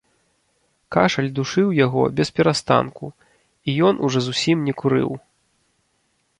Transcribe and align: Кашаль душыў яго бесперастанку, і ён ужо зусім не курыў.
Кашаль 0.95 1.29
душыў 1.39 1.67
яго 1.85 2.01
бесперастанку, 2.21 3.05
і 3.67 3.77
ён 3.91 3.95
ужо 4.09 4.19
зусім 4.29 4.57
не 4.71 4.79
курыў. 4.83 5.11